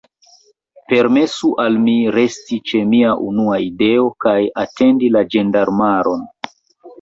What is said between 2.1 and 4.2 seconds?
resti ĉe mia unua ideo,